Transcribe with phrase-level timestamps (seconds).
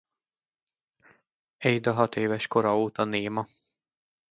[1.57, 3.47] Ada hatéves kora óta néma.